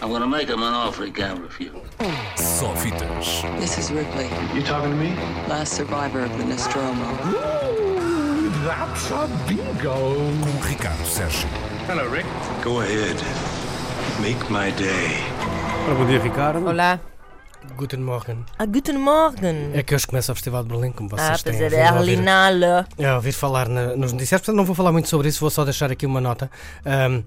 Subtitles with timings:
[0.00, 1.70] I'm gonna make him an offer he can't refuse.
[2.36, 3.42] Só fitas.
[3.60, 5.14] This is Ripley, You talking to me?
[5.50, 7.04] last survivor of the Nostromo.
[8.64, 9.92] That's a bingo.
[10.40, 11.46] Com Ricardo Sérgio.
[11.86, 12.24] Hello, Rick.
[12.64, 13.16] Go ahead.
[14.22, 15.20] Make my day.
[15.84, 16.66] Ora, bom dia, Ricardo.
[16.66, 16.98] Olá.
[17.76, 18.46] Guten Morgen.
[18.58, 19.72] Ah, guten Morgen.
[19.74, 22.06] É que hoje começa o Festival de Berlim, como vocês Ah, têm pois é, ouvir,
[22.16, 22.64] Berlinale.
[22.96, 25.64] é, ouvir falar na- nos noticiários, portanto não vou falar muito sobre isso, vou só
[25.64, 26.50] deixar aqui uma nota.
[26.86, 27.22] Ahm,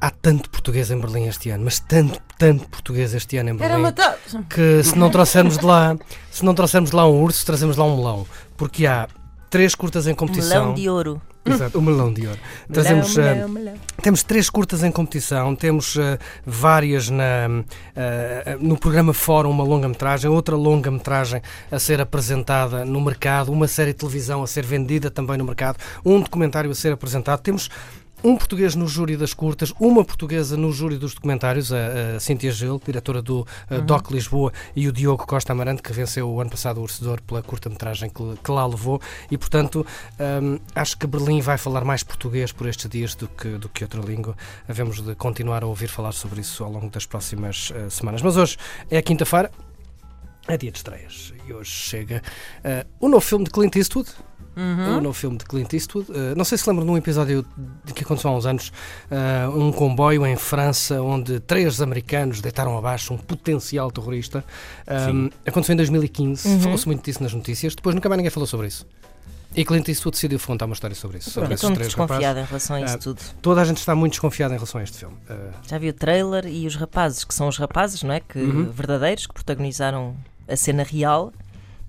[0.00, 3.68] há tanto português em Berlim este ano, mas tanto, tanto português este ano em Era
[3.68, 4.18] Berlim, matar.
[4.48, 5.96] que se não trouxermos de lá,
[6.30, 9.08] se não trouxermos de lá um urso, trazemos lá um melão, porque há
[9.50, 10.60] três curtas em competição.
[10.60, 11.22] Melão de ouro.
[11.48, 12.38] Exato, o melão de ouro.
[12.72, 13.74] Trazemos, melão, ah, melão, melão.
[14.02, 20.28] Temos três curtas em competição, temos eh, várias na, eh, no programa Fórum, uma longa-metragem,
[20.28, 21.40] outra longa-metragem
[21.70, 25.78] a ser apresentada no mercado, uma série de televisão a ser vendida também no mercado,
[26.04, 27.40] um documentário a ser apresentado.
[27.40, 27.70] Temos
[28.26, 32.50] um português no júri das curtas, uma portuguesa no júri dos documentários, a, a Cíntia
[32.50, 36.50] Gil, diretora do eh, DOC Lisboa, e o Diogo Costa Amarante, que venceu o ano
[36.50, 39.00] passado o Orcedor pela curta-metragem que, que lá levou.
[39.30, 39.86] E, portanto,
[40.42, 43.84] hum, acho que Berlim vai falar mais português por estes dias do que, do que
[43.84, 44.36] outra língua.
[44.68, 48.22] Havemos de continuar a ouvir falar sobre isso ao longo das próximas eh, semanas.
[48.22, 48.56] Mas hoje
[48.90, 49.52] é quinta-feira,
[50.48, 51.32] é dia de estreias.
[51.46, 52.22] E hoje chega
[52.64, 54.08] eh, o novo filme de Clint Eastwood.
[54.58, 56.10] O novo filme de Clint Eastwood.
[56.10, 57.44] Eh, não sei se lembram de um episódio
[57.84, 58.72] de que aconteceu há uns anos,
[59.10, 64.42] eh, um comboio em França onde três americanos deitaram abaixo um potencial terrorista.
[65.12, 68.68] Um, aconteceu em 2015, falou-se muito disso nas notícias, depois nunca mais ninguém falou sobre
[68.68, 68.86] isso.
[69.54, 71.30] E Clint Eastwood decidiu contar uma história sobre isso.
[71.30, 72.44] Sobre estou muito desconfiada rapazes.
[72.44, 73.20] em relação a isso Ah, tudo.
[73.42, 75.16] Toda a gente está muito desconfiada em relação a este filme.
[75.28, 78.20] Eh, Já vi o trailer e os rapazes, que são os rapazes, não é?
[78.20, 78.70] Que, Uhum.
[78.70, 80.16] Verdadeiros, que protagonizaram
[80.48, 81.32] a cena real,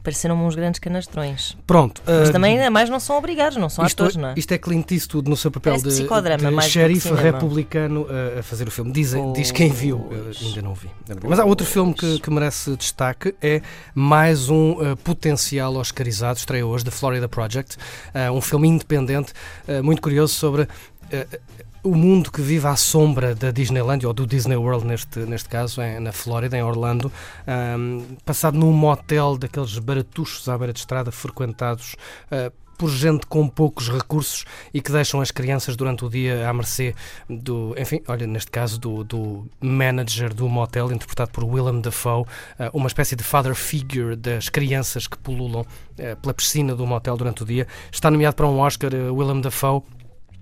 [0.08, 1.58] pareceram-me uns grandes canastrões.
[1.67, 2.02] pronto.
[2.05, 4.33] Mas eh, também, ainda mais, não são obrigados, não são isto, atores, não é?
[4.38, 8.39] isto é Clint Eastwood no seu papel Parece de, psicodrama, de mais xerife republicano a,
[8.39, 8.94] a fazer o filme.
[8.94, 10.88] Diz, diz quem viu, eu ainda não vi.
[11.05, 11.28] vi.
[11.28, 13.61] Mas há outro filme que, que merece destaque, é
[13.94, 17.75] mais um eh, potencial oscarizado, estreia hoje, The Florida Project,
[18.13, 19.34] eh, um filme independente,
[19.84, 20.69] muito curioso sobre
[21.84, 25.82] o mundo que vive à sombra da Disneyland, ou do Disney World neste, neste caso,
[25.82, 27.12] em- na Flórida, em Orlando,
[27.46, 31.96] ahm, passado num motel daqueles baratuchos à beira de estrada, frequentados
[32.32, 36.54] ah, por gente com poucos recursos e que deixam as crianças durante o dia à
[36.54, 36.94] mercê
[37.28, 42.24] do, enfim, olha, neste caso do, do manager do motel, interpretado por Willem Dafoe,
[42.59, 45.66] ah, uma espécie de father figure das crianças que pululam
[46.00, 47.66] ah, pela piscina do motel durante o dia.
[47.92, 49.82] Está nomeado para um Oscar Willem Dafoe.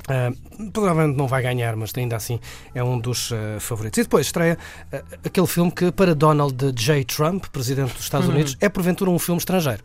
[0.06, 2.40] Uh, provavelmente não vai ganhar, mas ainda assim
[2.76, 3.98] é um dos uh, favoritos.
[3.98, 4.58] E depois estreia
[4.94, 7.04] uh, aquele filme que, para Donald J.
[7.06, 9.82] Trump, presidente dos Estados Unidos, é porventura um filme estrangeiro.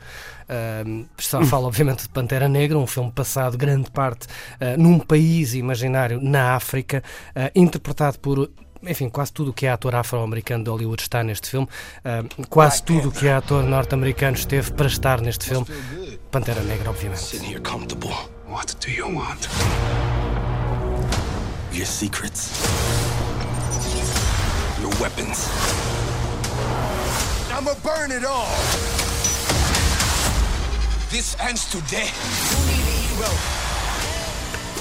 [0.51, 5.55] Uh, só fala, obviamente, de Pantera Negra, um filme passado grande parte uh, num país
[5.55, 8.51] imaginário na África, uh, interpretado por.
[8.83, 11.69] Enfim, quase tudo o que é ator afro-americano de Hollywood está neste filme.
[12.03, 15.67] Uh, quase tudo o que é ator norte-americano esteve para estar neste filme.
[16.31, 17.21] Pantera Negra, obviamente.
[18.51, 18.57] Sitting here comfortable.
[18.57, 19.49] What do you want?
[21.73, 22.61] Your secrets.
[24.81, 25.49] Your weapons.
[27.53, 28.49] I'ma burn it all.
[31.11, 33.60] This ends today.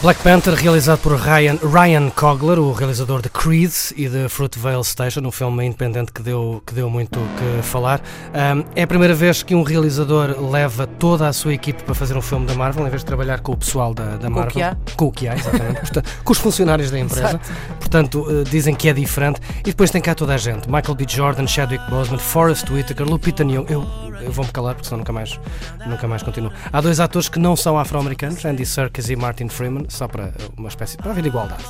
[0.01, 5.19] Black Panther, realizado por Ryan, Ryan Coogler, o realizador de Creed e de Fruitvale Station,
[5.25, 7.99] um filme independente que deu, que deu muito o que falar.
[8.29, 12.15] Um, é a primeira vez que um realizador leva toda a sua equipe para fazer
[12.15, 14.53] um filme da Marvel, em vez de trabalhar com o pessoal da, da Marvel.
[14.53, 14.77] que há.
[14.95, 15.81] Com o que há, exatamente.
[15.91, 17.41] Portanto, com os funcionários da empresa.
[17.77, 19.41] Portanto, uh, dizem que é diferente.
[19.59, 20.69] E depois tem cá toda a gente.
[20.69, 21.05] Michael B.
[21.09, 23.65] Jordan, Chadwick Boseman, Forrest Whitaker, Lupita Nyong'o.
[23.69, 23.85] Eu,
[24.21, 25.37] eu vou-me calar porque senão nunca mais,
[25.85, 26.53] nunca mais continuo.
[26.71, 30.69] Há dois atores que não são afro-americanos, Andy Serkis e Martin Freeman, só para uma
[30.69, 31.63] espécie para haver igualdade,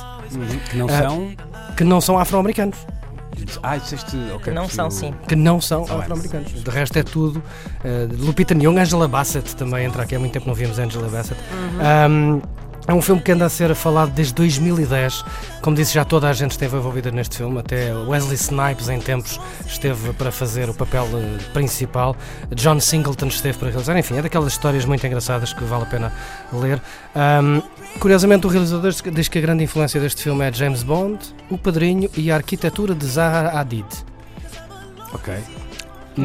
[0.70, 1.32] Que não Ah, são.
[1.76, 2.78] que não são afro-americanos,
[3.62, 4.16] Ah, disseste.
[4.34, 4.52] Ok.
[4.52, 5.14] Não são, sim.
[5.26, 5.96] que não são bem.
[5.98, 6.52] afro-americanos.
[6.62, 7.38] De resto é tudo.
[7.38, 10.14] uh, Lupita Nyong'o, Angela Bassett também entra aqui.
[10.14, 11.40] Há muito tempo não víamos Angela Bassett.
[12.10, 12.40] Um,
[12.86, 15.24] é um filme que anda a ser falado desde 2010.
[15.62, 17.58] Como disse, já toda a gente esteve envolvida neste filme.
[17.60, 22.16] Até Wesley Snipes, em tempos, esteve para fazer o papel eh, principal.
[22.54, 23.96] John Singleton esteve para realizar.
[23.98, 26.12] Enfim, é daquelas histórias muito engraçadas que vale a pena
[26.52, 26.80] ler.
[27.14, 27.62] Um,
[28.00, 31.18] curiosamente, o realizador diz que- a grande influência deste filme é James Bond,
[31.48, 33.86] O Padrinho e a arquitetura de Zaha Hadid.
[35.12, 35.34] Ok.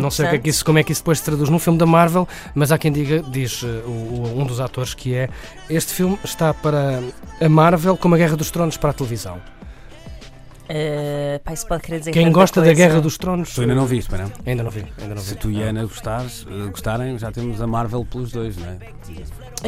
[0.01, 1.59] Não sei o que é que isso, como é que isso depois se traduz num
[1.59, 3.89] filme da Marvel, mas há quem diga, diz uh, o-
[4.35, 5.29] o- um dos atores, que é
[5.69, 7.01] este filme está para
[7.41, 9.37] a Marvel como a Guerra dos Tronos para a televisão.
[10.67, 12.81] Uh, pá, isso pode querer dizer Quem gosta da coisa.
[12.87, 13.53] Guerra dos Tronos.
[13.53, 14.31] Tu ainda não viste, não?
[14.47, 15.27] Ainda não vi, ainda não vi.
[15.29, 18.77] Se tu e Ana gostares, eh, gostarem, já temos a Marvel pelos dois, não é?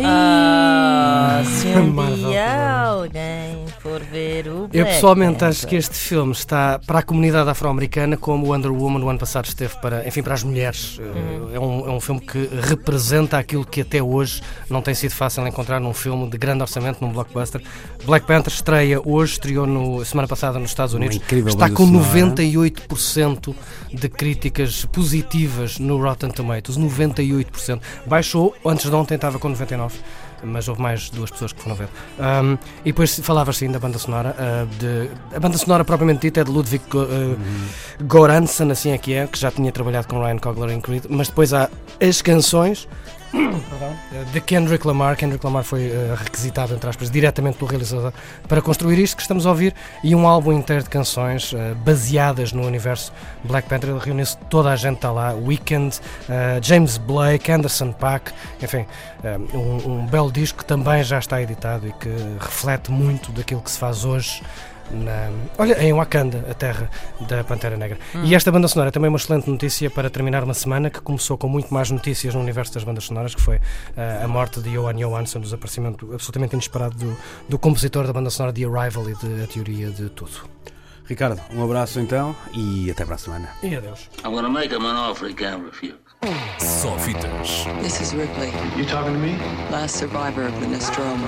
[0.03, 3.65] Ah, se um Marvel, dia alguém
[3.97, 5.47] for ver o Eu Black pessoalmente Panther.
[5.49, 9.19] acho que este filme está para a comunidade afro-americana como o Wonder Woman no ano
[9.19, 10.99] passado esteve para, enfim, para as mulheres.
[10.99, 11.05] Uhum.
[11.05, 15.11] Uh, É, um, é um filme que representa aquilo que até hoje não tem sido
[15.11, 17.61] fácil encontrar num filme de grande orçamento, num blockbuster.
[18.05, 21.15] Black Panther estreia hoje, estreou no, semana passada nos Estados Unidos.
[21.15, 22.07] incrível Está com sonora.
[22.07, 23.55] 98%
[23.93, 26.77] de críticas positivas no Rotten Tomatoes.
[26.77, 27.81] 98%.
[28.05, 29.91] Baixou, antes de ontem estava com 99%.
[30.43, 31.88] Mas houve mais duas pessoas que foram ver.
[32.19, 34.36] Um, e depois falava sim da banda sonora.
[34.38, 37.38] uh, de, a banda sonora propriamente dita é de Ludwig uh,
[38.04, 41.06] Göransson, assim é que é, que já tinha trabalhado com Ryan Coogler em Creed.
[41.10, 41.69] Mas depois há
[42.01, 42.88] as canções
[44.31, 45.15] de Kendrick Lamar.
[45.15, 48.13] Kendrick Lamar foi uh, requisitado, entre aspas, diretamente pelo realizador
[48.47, 52.53] para construir isto que estamos a ouvir e um álbum inteiro de canções uh, baseadas
[52.53, 53.12] no universo
[53.44, 53.89] Black Panther.
[53.89, 58.31] Ele reuniu-se, toda a gente está lá: Weekend, uh, James Blake, Anderson Paak,
[58.62, 58.85] enfim,
[59.53, 62.09] um, um belo disco que também já está editado e que
[62.39, 64.41] reflete muito daquilo que se faz hoje.
[64.92, 66.89] Na, olha, em Wakanda, a terra
[67.28, 67.98] da Pantera Negra.
[68.24, 71.38] E esta banda sonora é também uma excelente notícia para terminar uma semana que começou
[71.38, 73.60] com muito mais notícias no universo das bandas sonoras, que foi
[73.98, 77.18] eh, a morte de Johan Johansson, o desaparecimento absolutamente inesperado do,
[77.50, 80.48] do compositor da banda sonora de Arrival e de A Teoria de Tudo.
[81.06, 83.50] Ricardo, um abraço então e até para a semana.
[83.63, 84.10] E adeus.
[84.25, 85.95] I'm gonna make him an offer he can't refuse.
[86.60, 87.66] Só fitas.
[87.81, 89.38] This is Ripley, You talking to me?
[89.72, 91.28] last survivor of the Nostromo.